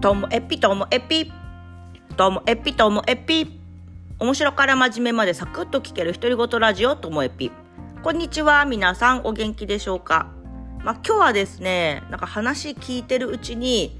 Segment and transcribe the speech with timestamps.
[0.00, 1.32] ともえぴともえぴ
[2.16, 3.60] ともえぴともえぴ
[4.20, 7.50] 面白から真面目までサクッと聞ける独り言ラジオともえぴ
[8.04, 9.22] こんにちは皆さん。
[9.24, 10.30] お元気でしょうか？
[10.84, 13.98] まあ、今日はですねなんか話聞いてるうちに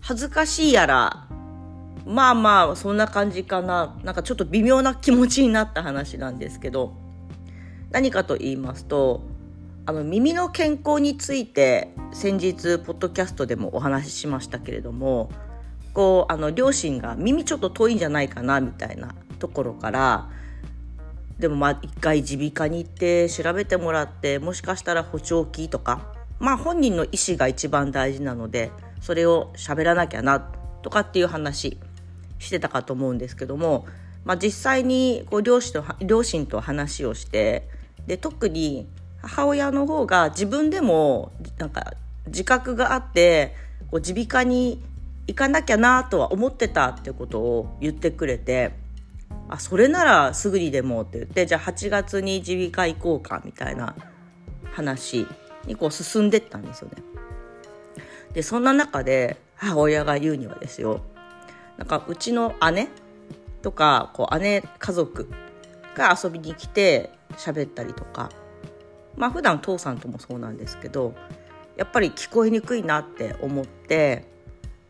[0.00, 1.26] 恥ずかしいやら
[2.06, 3.98] まあまあそんな感じかな。
[4.04, 6.94] なんかちょっと微妙な気持ちになった話なんですけど。
[7.90, 9.22] 何かと言いますと
[9.88, 15.30] あの耳の健康について先日ポッドキャストでもお話ししましたけれども
[15.94, 20.28] こうあの両親が耳ちょっと遠いんじゃないかなみたいなところから
[21.38, 28.70] でもまあ一回耳鼻科に行って調べてもらってもしかしたら補聴器とかまあ本人の意思が一番大事なので
[29.00, 30.38] それを喋らなきゃな
[30.82, 31.78] とかっていう話
[32.38, 33.86] してたかと思うんですけども、
[34.26, 37.66] まあ、実際にこう両親と両親と話をして
[38.06, 38.86] で特に
[39.22, 41.94] 母親の方が自分でもなんか
[42.26, 43.54] 自覚があって
[43.92, 44.82] 耳鼻科に
[45.26, 48.72] 行かなきゃなとは思ってたってことを言ってくれて
[49.48, 53.94] あそれならすぐにでもって言ってじゃあ8月に耳鼻科行こうかみたいな
[54.72, 55.26] 話
[55.66, 57.02] にこう進んでったんですよね。
[58.32, 61.00] でそんな中で母親が言うにはですよ
[61.78, 62.88] なんかうちの姉
[63.62, 65.28] とかこう姉家族
[65.94, 68.30] が遊びに来て喋ったりとか
[69.18, 71.14] まあ普段父さんともそうなんですけど
[71.76, 74.24] やっぱり聞こえにくいなって思って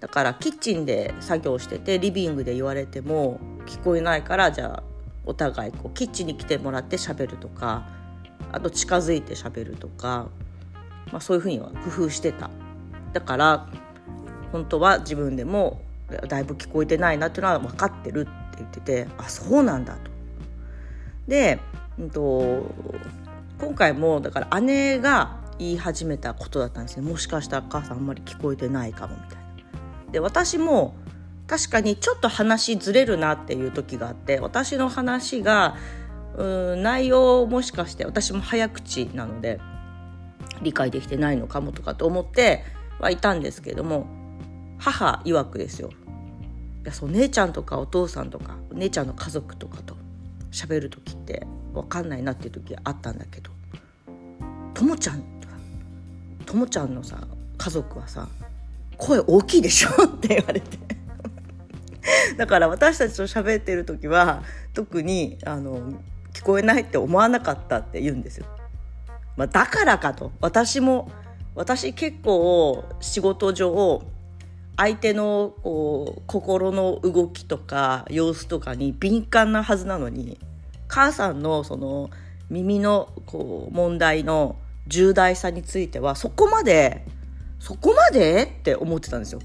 [0.01, 4.83] だからキッチンで作業しててリビングで言われても聞こえないからじゃあ
[5.27, 7.89] お互いこうキッチンに来てもらって喋るとか
[8.53, 10.29] あと近づいて喋るとか、
[11.13, 12.51] まあ、そういうふうには工夫してた
[13.13, 13.69] だから
[14.53, 15.83] 本当は自分でも
[16.29, 20.11] だいぶ聞こえてないなっていうのは分かってるって言っててあそうなんだと。
[21.27, 21.59] で、
[21.99, 22.65] うんと
[23.59, 30.13] 今回もだから姉が言い始めたことだったんですねもしかしたら母さんあんまり聞こえてないかもみたいな。
[30.13, 30.95] で私も
[31.47, 35.77] 確かにちょっと話ずれるなっていう時があって私の話が
[36.37, 39.61] うん内容もしかして私も早口なので
[40.63, 42.65] 理解できてないのかもとかと思って
[43.01, 44.07] はいたんですけども
[44.79, 45.91] 母曰くですよ
[46.85, 49.97] いやそう姉ちゃんとかお父さんとか姉ちゃんの家族とかと
[50.51, 53.51] 喋る時って分かんないなっていう時あったんだけど
[54.75, 55.39] ともちゃん
[56.49, 57.19] ともちゃんのさ
[57.59, 58.27] 家族はさ
[58.97, 60.79] 声大きいでしょって言われて
[62.39, 64.43] だから私たちと喋ってる時は
[64.73, 65.93] 特にあの
[66.33, 68.47] 聞こえないって思わなかったって言うんですよ。
[69.37, 71.11] まあ、だからかと私も
[71.55, 74.03] 私結構仕事上
[74.79, 75.55] 相手の
[76.29, 80.39] 心の動きとか様子とかに敏感なはずなのに
[80.87, 82.11] 母さんのその
[82.49, 84.57] 耳のこう問題の
[84.87, 87.05] 重大さについてはそこまで
[87.59, 88.45] そこまで？
[88.45, 89.41] って思ってたんですよ。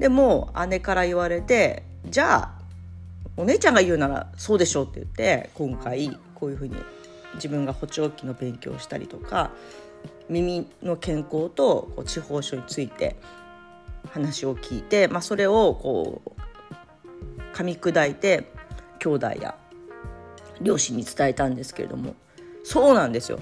[0.00, 2.52] でも姉から言われてじゃあ
[3.36, 6.74] お姉ちゃんが言うならそうでしょうって言って今回こういうふうに
[7.36, 9.52] 自分が補聴器の勉強をしたりとか
[10.28, 13.14] 耳の健康と地方書について
[14.12, 18.52] 話を聞いて、まあ、それをこう噛み砕いて
[18.98, 19.56] 兄弟や
[20.60, 22.14] 両親に伝えたんですけれども。
[22.64, 23.40] そうなんですよ。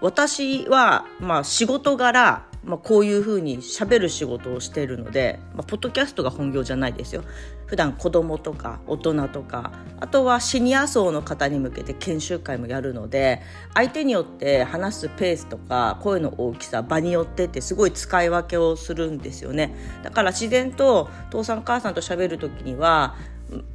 [0.00, 7.22] 私はまあ仕事柄まあ、こういうふうにしゃべる仕事をしているので、まあ、ポッドキャストが本業じゃないですよ。
[7.66, 13.40] 普段子供とか大人とかあとはシニア層の方に向けて研修会もやるので
[13.72, 19.74] 相手によって話すペースとか声の大きさ場によってってすごい使い分けをするんですよね。
[20.02, 23.16] だから自然と父さん母さんと喋る時には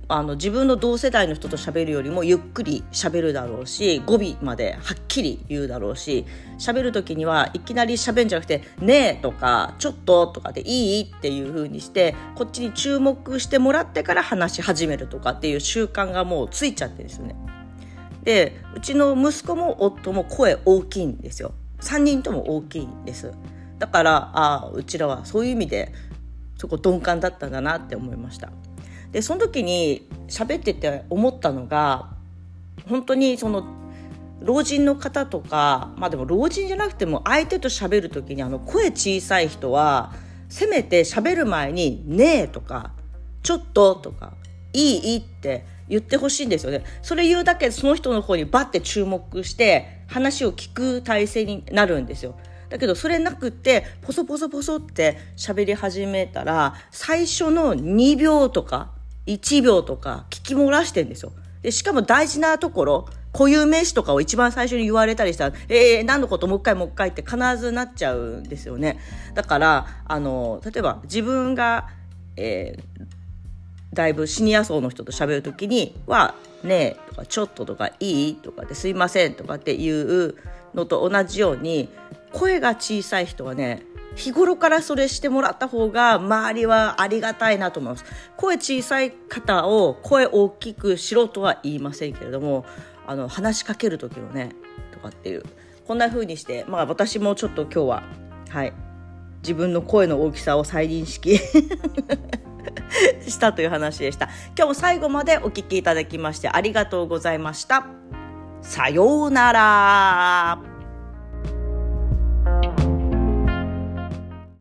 [0.07, 6.25] あの自分の同世代の人と喋るよりもゆっくり喋るだろうし語尾まではっきり言うだろうし
[6.57, 17.35] 喋る時にはいきなり喋んじゃなくて「ねえ」とか「ちょっと」とかで「いい?」っていう風にしてこっちに注目してもらってから話し始めるとかっていう習慣がもうついちゃってですね。
[18.23, 21.53] でうちの息子も夫も声大きいんですよ。
[21.81, 23.31] 3人とも大きいんです。
[23.78, 25.93] だからああうちらはそういう意味で
[26.58, 28.52] そこ鈍感だったんだなって思いました。
[29.11, 32.09] でその時に喋ってて思ったのが
[32.88, 33.66] 本当にその
[34.41, 40.14] 老人の方とかまあでも老人じゃなくても相手と喋る時にあの声小さい人は
[40.47, 42.91] せめて喋る前に「ねえ」とか
[43.44, 44.34] 「ちょっと」とか
[44.73, 46.84] 「いいいい」って言ってほしいんですよね。
[47.02, 52.35] それ言うだけでその人の方にバッて注目して話を聞く体制になるんですよ。
[52.70, 58.91] だけどそれなくってポソポソポソって喋り始めたら最初の2秒とか
[59.27, 61.31] 1秒とか聞き漏らしてんですよ。
[61.61, 66.47] でしかも大事なところ固有名詞とかを一番最初に言われたりしたら、えー、何のこと？
[66.47, 68.99] もう一回もう一回って必ずなっちゃうんですよね。
[69.35, 71.89] だから、あの、例えば自分が、
[72.37, 76.33] えー、だいぶシニア層の人と喋るときには、
[76.63, 80.35] ねえとか、ちょっととか、いいとかですいませんとかっていう
[80.73, 81.89] のと同じように、
[82.33, 83.83] 声が小さい人はね、
[84.16, 88.06] 日頃からそれしてもらった方が周りはありがたいなと思います。
[88.38, 92.66] 声小さい方を声大きくしろとは言いませんけれども、
[93.08, 94.52] あの、話しかける時のね、
[94.91, 95.44] とかっていう、
[95.88, 98.03] こんな風にして、まあ私もちょっと今日は、
[98.50, 98.73] はい、
[99.41, 101.38] 自分の声の大きさを再認識
[103.28, 104.26] したという話でした。
[104.55, 107.85] 今日も最後までお聞きいただきましてありがとうございました。
[108.62, 110.78] さようなら。